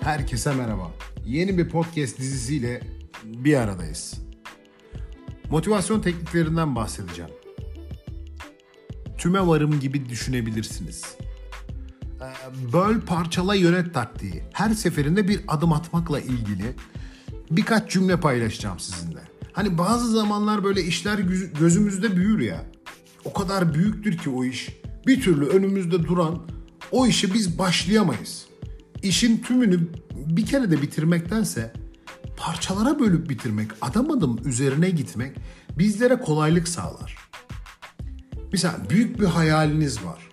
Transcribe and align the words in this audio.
Herkese 0.00 0.54
merhaba. 0.54 0.90
Yeni 1.26 1.58
bir 1.58 1.68
podcast 1.68 2.18
dizisiyle 2.18 2.82
bir 3.24 3.56
aradayız. 3.56 4.14
Motivasyon 5.50 6.00
tekniklerinden 6.00 6.76
bahsedeceğim. 6.76 7.30
Tüme 9.18 9.46
varım 9.46 9.80
gibi 9.80 10.08
düşünebilirsiniz. 10.08 11.16
Ee, 12.02 12.72
Böl, 12.72 13.00
parçala, 13.00 13.54
yönet 13.54 13.94
taktiği. 13.94 14.42
Her 14.52 14.70
seferinde 14.70 15.28
bir 15.28 15.40
adım 15.48 15.72
atmakla 15.72 16.20
ilgili 16.20 16.74
birkaç 17.50 17.90
cümle 17.90 18.20
paylaşacağım 18.20 18.78
sizinle. 18.80 19.20
Hani 19.52 19.78
bazı 19.78 20.12
zamanlar 20.12 20.64
böyle 20.64 20.82
işler 20.82 21.18
gözümüzde 21.60 22.16
büyür 22.16 22.40
ya. 22.40 22.64
O 23.24 23.32
kadar 23.32 23.74
büyüktür 23.74 24.18
ki 24.18 24.30
o 24.30 24.44
iş. 24.44 24.68
Bir 25.06 25.22
türlü 25.22 25.46
önümüzde 25.46 26.04
duran 26.04 26.42
o 26.92 27.06
işi 27.06 27.34
biz 27.34 27.58
başlayamayız. 27.58 28.49
İşin 29.02 29.38
tümünü 29.38 29.88
bir 30.14 30.46
kere 30.46 30.70
de 30.70 30.82
bitirmektense 30.82 31.72
parçalara 32.36 32.98
bölüp 33.00 33.30
bitirmek, 33.30 33.70
adım 33.80 34.10
adım 34.10 34.40
üzerine 34.44 34.90
gitmek 34.90 35.36
bizlere 35.78 36.16
kolaylık 36.20 36.68
sağlar. 36.68 37.16
Mesela 38.52 38.76
büyük 38.90 39.20
bir 39.20 39.26
hayaliniz 39.26 40.04
var. 40.04 40.28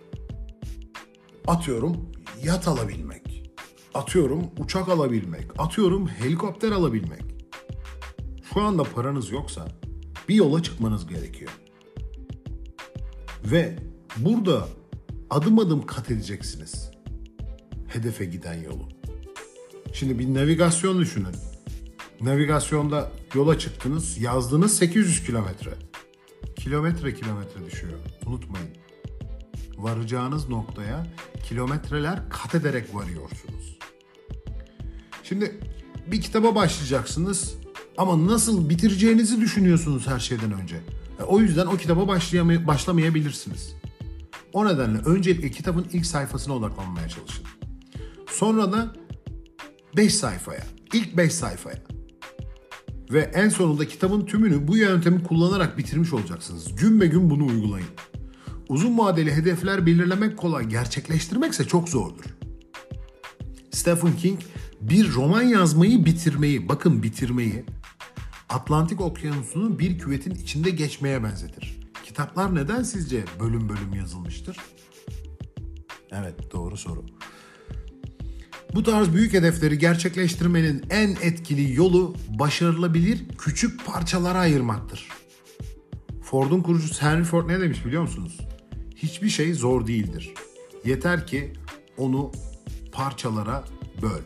Atıyorum 1.48 2.12
yat 2.44 2.68
alabilmek. 2.68 3.52
Atıyorum 3.94 4.44
uçak 4.58 4.90
alabilmek. 4.90 5.46
Atıyorum 5.58 6.08
helikopter 6.08 6.72
alabilmek. 6.72 7.22
Şu 8.54 8.62
anda 8.62 8.84
paranız 8.84 9.32
yoksa 9.32 9.68
bir 10.30 10.36
yola 10.36 10.64
çıkmanız 10.64 11.08
gerekiyor. 11.08 11.52
Ve 13.46 13.80
burada 14.18 14.68
adım 15.30 15.60
adım 15.60 15.86
kat 15.86 16.12
edeceksiniz. 16.12 16.97
Hedefe 17.88 18.26
giden 18.26 18.54
yolu. 18.54 18.90
Şimdi 19.94 20.20
bir 20.20 20.34
navigasyon 20.34 21.00
düşünün. 21.00 21.36
Navigasyonda 22.22 23.12
yola 23.34 23.60
çıktınız, 23.60 24.18
yazdınız 24.18 24.78
800 24.78 25.26
kilometre. 25.26 25.72
Kilometre 26.56 27.14
kilometre 27.14 27.66
düşüyor. 27.66 28.00
Unutmayın. 28.26 28.70
Varacağınız 29.78 30.50
noktaya 30.50 31.08
kilometreler 31.44 32.30
kat 32.30 32.56
ederek 32.56 32.96
varıyorsunuz. 32.96 33.78
Şimdi 35.24 35.60
bir 36.08 36.22
kitaba 36.22 36.56
başlayacaksınız 36.56 37.56
ama 37.98 38.28
nasıl 38.28 38.70
bitireceğinizi 38.70 39.42
düşünüyorsunuz 39.42 40.08
her 40.08 40.20
şeyden 40.20 40.52
önce. 40.52 40.76
E, 41.20 41.24
o 41.24 41.40
yüzden 41.40 41.66
o 41.66 41.78
kitaba 41.78 42.08
başlamayabilirsiniz. 42.68 43.76
O 44.54 44.66
nedenle 44.66 44.98
öncelikle 44.98 45.52
kitabın 45.52 45.88
ilk 45.94 46.06
sayfasına 46.06 46.54
odaklanmaya 46.54 47.10
çalışın. 47.10 47.46
Sonra 48.38 48.72
da 48.72 48.94
5 49.98 50.16
sayfaya, 50.16 50.64
ilk 50.94 51.18
5 51.18 51.34
sayfaya. 51.34 51.78
Ve 53.12 53.20
en 53.20 53.50
sonunda 53.50 53.88
kitabın 53.88 54.26
tümünü 54.26 54.68
bu 54.68 54.78
yöntemi 54.78 55.24
kullanarak 55.24 55.78
bitirmiş 55.78 56.14
olacaksınız. 56.14 56.76
Gün 56.76 57.02
be 57.02 57.08
gün 57.08 57.30
bunu 57.30 57.46
uygulayın. 57.46 57.88
Uzun 58.70 58.98
vadeli 58.98 59.34
hedefler 59.34 59.86
belirlemek 59.86 60.38
kolay, 60.38 60.66
gerçekleştirmekse 60.66 61.64
çok 61.64 61.90
zordur. 61.90 62.24
Stephen 63.72 64.16
King 64.16 64.40
bir 64.82 65.14
roman 65.14 65.42
yazmayı 65.42 66.06
bitirmeyi, 66.06 66.70
bakın 66.70 67.04
bitirmeyi 67.04 67.66
Atlantik 68.50 69.02
Okyanusu'nun 69.02 69.80
bir 69.80 70.00
küvetin 70.00 70.32
içinde 70.32 70.70
geçmeye 70.70 71.24
benzetir. 71.24 71.80
Kitaplar 72.04 72.56
neden 72.56 72.84
sizce 72.84 73.26
bölüm 73.40 73.70
bölüm 73.70 73.94
yazılmıştır? 73.94 74.58
Evet, 76.12 76.54
doğru 76.54 76.78
soru. 76.78 77.06
Bu 78.76 78.84
tarz 78.84 79.14
büyük 79.14 79.34
hedefleri 79.34 79.78
gerçekleştirmenin 79.78 80.84
en 80.90 81.10
etkili 81.10 81.74
yolu 81.74 82.16
başarılabilir 82.30 83.26
küçük 83.38 83.86
parçalara 83.86 84.40
ayırmaktır. 84.40 85.08
Ford'un 86.24 86.62
kurucusu 86.62 87.02
Henry 87.02 87.24
Ford 87.24 87.48
ne 87.50 87.60
demiş 87.60 87.86
biliyor 87.86 88.02
musunuz? 88.02 88.38
Hiçbir 88.96 89.30
şey 89.30 89.54
zor 89.54 89.88
değildir. 89.88 90.34
Yeter 90.86 91.28
ki 91.28 91.54
onu 91.98 92.32
parçalara 92.92 93.64
böl. 94.02 94.22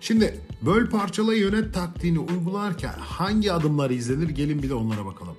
Şimdi 0.00 0.40
böl 0.62 0.90
parçala 0.90 1.34
yönet 1.34 1.74
taktiğini 1.74 2.18
uygularken 2.18 2.94
hangi 2.98 3.52
adımlar 3.52 3.90
izlenir 3.90 4.28
gelin 4.28 4.62
bir 4.62 4.68
de 4.68 4.74
onlara 4.74 5.06
bakalım. 5.06 5.36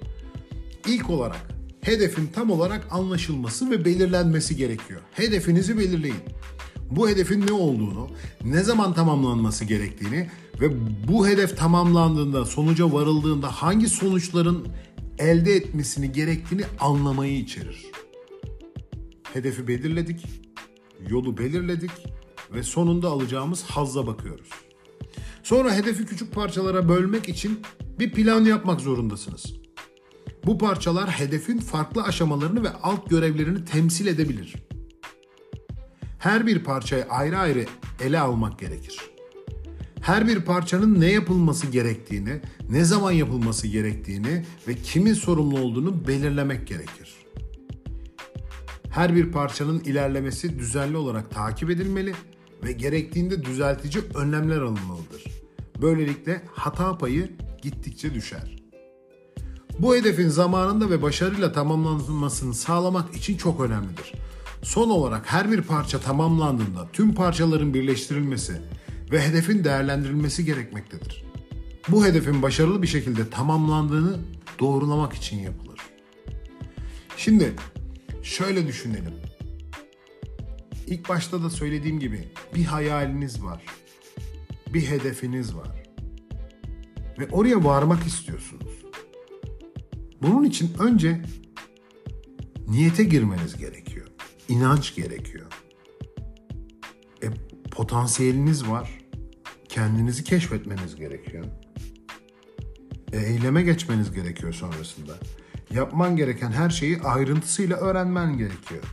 İlk 0.88 1.10
olarak 1.10 1.48
hedefin 1.82 2.28
tam 2.28 2.52
olarak 2.52 2.88
anlaşılması 2.92 3.72
ve 3.72 3.86
belirlenmesi 3.86 4.56
gerekiyor. 4.56 5.02
Hedefinizi 5.12 5.78
belirleyin 5.78 6.24
bu 6.92 7.10
hedefin 7.10 7.48
ne 7.48 7.52
olduğunu, 7.52 8.10
ne 8.44 8.64
zaman 8.64 8.94
tamamlanması 8.94 9.66
gerektiğini 9.66 10.30
ve 10.62 10.70
bu 11.08 11.28
hedef 11.28 11.58
tamamlandığında, 11.58 12.46
sonuca 12.46 12.94
varıldığında 12.94 13.52
hangi 13.52 13.90
sonuçların 13.90 14.68
elde 15.18 15.54
etmesini 15.56 16.12
gerektiğini 16.12 16.64
anlamayı 16.80 17.40
içerir. 17.40 17.86
Hedefi 19.34 19.68
belirledik, 19.68 20.26
yolu 21.10 21.38
belirledik 21.38 21.92
ve 22.54 22.64
sonunda 22.64 23.10
alacağımız 23.10 23.64
hazza 23.64 24.08
bakıyoruz. 24.08 24.50
Sonra 25.44 25.76
hedefi 25.76 26.06
küçük 26.06 26.34
parçalara 26.34 26.90
bölmek 26.90 27.30
için 27.30 27.60
bir 28.00 28.12
plan 28.12 28.46
yapmak 28.46 28.82
zorundasınız. 28.82 29.54
Bu 30.46 30.58
parçalar 30.58 31.10
hedefin 31.10 31.58
farklı 31.58 32.04
aşamalarını 32.04 32.64
ve 32.64 32.70
alt 32.70 33.10
görevlerini 33.10 33.66
temsil 33.66 34.08
edebilir 34.08 34.56
her 36.24 36.48
bir 36.48 36.64
parçayı 36.64 37.06
ayrı 37.10 37.38
ayrı 37.38 37.66
ele 38.00 38.20
almak 38.20 38.60
gerekir. 38.60 39.00
Her 40.02 40.28
bir 40.28 40.42
parçanın 40.42 41.02
ne 41.02 41.12
yapılması 41.12 41.68
gerektiğini, 41.68 42.42
ne 42.70 42.84
zaman 42.84 43.12
yapılması 43.12 43.68
gerektiğini 43.68 44.46
ve 44.68 44.76
kimin 44.76 45.14
sorumlu 45.14 45.60
olduğunu 45.60 46.08
belirlemek 46.08 46.68
gerekir. 46.68 47.16
Her 48.90 49.16
bir 49.16 49.32
parçanın 49.32 49.80
ilerlemesi 49.80 50.60
düzenli 50.60 50.98
olarak 50.98 51.32
takip 51.32 51.70
edilmeli 51.70 52.14
ve 52.64 52.72
gerektiğinde 52.72 53.46
düzeltici 53.46 54.04
önlemler 54.16 54.62
alınmalıdır. 54.62 55.24
Böylelikle 55.82 56.42
hata 56.54 56.98
payı 56.98 57.32
gittikçe 57.62 58.14
düşer. 58.14 58.56
Bu 59.80 59.96
hedefin 59.96 60.30
zamanında 60.30 60.90
ve 60.90 61.02
başarıyla 61.02 61.52
tamamlanmasını 61.52 62.54
sağlamak 62.54 63.16
için 63.16 63.38
çok 63.38 63.62
önemlidir. 63.62 64.14
Son 64.64 64.90
olarak 64.90 65.32
her 65.32 65.52
bir 65.52 65.62
parça 65.62 66.00
tamamlandığında 66.00 66.90
tüm 66.94 67.16
parçaların 67.16 67.74
birleştirilmesi 67.74 68.62
ve 69.12 69.22
hedefin 69.22 69.64
değerlendirilmesi 69.64 70.46
gerekmektedir. 70.46 71.26
Bu 71.88 72.06
hedefin 72.06 72.42
başarılı 72.42 72.82
bir 72.82 72.88
şekilde 72.88 73.30
tamamlandığını 73.30 74.20
doğrulamak 74.60 75.14
için 75.14 75.40
yapılır. 75.40 75.80
Şimdi 77.18 77.54
şöyle 78.24 78.68
düşünelim. 78.68 79.14
İlk 80.88 81.10
başta 81.10 81.44
da 81.44 81.50
söylediğim 81.50 82.00
gibi 82.00 82.32
bir 82.56 82.66
hayaliniz 82.66 83.44
var. 83.44 83.66
Bir 84.74 84.82
hedefiniz 84.82 85.56
var. 85.56 85.84
Ve 87.20 87.28
oraya 87.32 87.64
varmak 87.64 88.08
istiyorsunuz. 88.08 88.74
Bunun 90.22 90.44
için 90.44 90.72
önce 90.80 91.22
niyete 92.68 93.04
girmeniz 93.04 93.58
gerekiyor 93.58 94.03
inanç 94.50 94.96
gerekiyor. 94.96 95.46
E, 97.24 97.28
potansiyeliniz 97.72 98.68
var. 98.68 99.00
Kendinizi 99.70 100.24
keşfetmeniz 100.24 100.96
gerekiyor. 100.96 101.46
E, 103.14 103.18
eyleme 103.18 103.62
geçmeniz 103.62 104.12
gerekiyor 104.12 104.54
sonrasında. 104.54 105.14
Yapman 105.72 106.16
gereken 106.16 106.52
her 106.52 106.70
şeyi 106.70 107.02
ayrıntısıyla 107.02 107.78
öğrenmen 107.78 108.38
gerekiyor. 108.38 108.84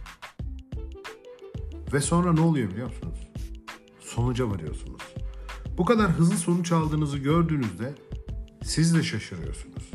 Ve 1.93 2.01
sonra 2.01 2.33
ne 2.33 2.41
oluyor 2.41 2.71
biliyor 2.71 2.89
musunuz? 2.89 3.31
Sonuca 4.01 4.51
varıyorsunuz. 4.51 5.03
Bu 5.79 5.85
kadar 5.85 6.11
hızlı 6.11 6.37
sonuç 6.37 6.73
aldığınızı 6.73 7.19
gördüğünüzde 7.19 7.95
siz 8.63 8.95
de 8.95 9.03
şaşırıyorsunuz. 9.03 9.91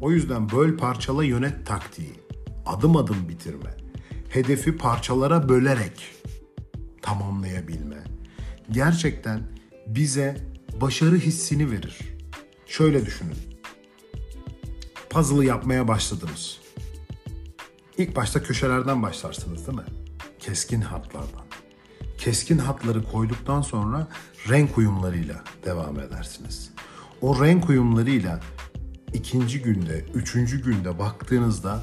O 0.00 0.10
yüzden 0.10 0.50
böl 0.50 0.76
parçala 0.76 1.24
yönet 1.24 1.66
taktiği, 1.66 2.12
adım 2.66 2.96
adım 2.96 3.28
bitirme, 3.28 3.76
hedefi 4.32 4.76
parçalara 4.76 5.48
bölerek 5.48 6.14
tamamlayabilme 7.02 8.04
gerçekten 8.70 9.40
bize 9.86 10.36
başarı 10.80 11.16
hissini 11.16 11.70
verir. 11.70 11.98
Şöyle 12.66 13.06
düşünün. 13.06 13.36
Puzzle'ı 15.10 15.44
yapmaya 15.44 15.88
başladınız. 15.88 16.60
İlk 17.98 18.16
başta 18.16 18.42
köşelerden 18.42 19.02
başlarsınız 19.02 19.66
değil 19.66 19.78
mi? 19.78 19.84
Keskin 20.38 20.80
hatlardan. 20.80 21.46
Keskin 22.18 22.58
hatları 22.58 23.04
koyduktan 23.04 23.62
sonra 23.62 24.08
renk 24.48 24.78
uyumlarıyla 24.78 25.44
devam 25.64 26.00
edersiniz. 26.00 26.70
O 27.20 27.44
renk 27.44 27.68
uyumlarıyla 27.68 28.40
ikinci 29.14 29.62
günde, 29.62 30.04
üçüncü 30.14 30.62
günde 30.62 30.98
baktığınızda 30.98 31.82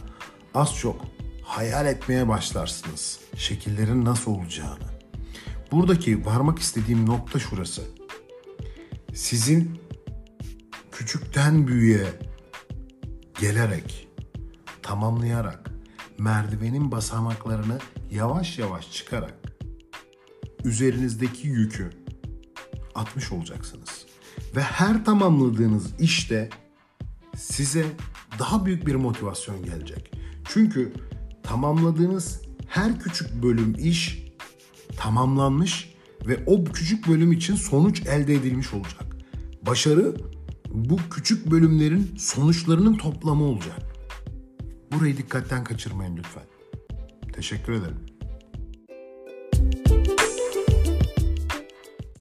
az 0.54 0.76
çok 0.76 1.19
hayal 1.50 1.86
etmeye 1.86 2.28
başlarsınız 2.28 3.20
şekillerin 3.38 4.06
nasıl 4.06 4.32
olacağını. 4.32 4.90
Buradaki 5.72 6.26
varmak 6.26 6.60
istediğim 6.60 7.06
nokta 7.06 7.40
şurası. 7.40 7.82
Sizin 9.14 9.80
küçükten 10.92 11.68
büyüğe 11.68 12.08
gelerek, 13.40 14.08
tamamlayarak, 14.82 15.72
merdivenin 16.18 16.92
basamaklarını 16.92 17.80
yavaş 18.12 18.60
yavaş 18.60 18.92
çıkarak 18.92 19.38
üzerinizdeki 20.64 21.48
yükü 21.48 21.90
atmış 22.96 23.32
olacaksınız. 23.32 24.06
Ve 24.56 24.62
her 24.62 25.06
tamamladığınız 25.06 26.00
işte 26.00 26.50
size 27.38 27.86
daha 28.40 28.66
büyük 28.66 28.88
bir 28.88 28.96
motivasyon 28.96 29.66
gelecek. 29.66 30.12
Çünkü 30.46 30.94
tamamladığınız 31.50 32.42
her 32.68 33.00
küçük 33.00 33.44
bölüm 33.44 33.76
iş 33.80 34.26
tamamlanmış 34.98 35.94
ve 36.28 36.44
o 36.46 36.64
küçük 36.64 37.08
bölüm 37.08 37.32
için 37.32 37.56
sonuç 37.56 38.02
elde 38.02 38.34
edilmiş 38.34 38.74
olacak. 38.74 39.16
Başarı 39.62 40.16
bu 40.74 40.98
küçük 41.12 41.52
bölümlerin 41.52 42.16
sonuçlarının 42.18 42.98
toplamı 42.98 43.44
olacak. 43.44 43.80
Burayı 44.92 45.18
dikkatten 45.18 45.64
kaçırmayın 45.64 46.18
lütfen. 46.18 46.44
Teşekkür 47.34 47.74
ederim. 47.74 48.00